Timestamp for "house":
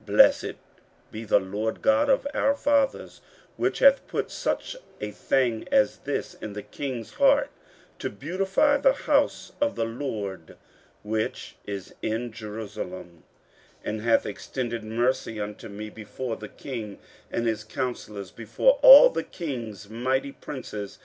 9.04-9.52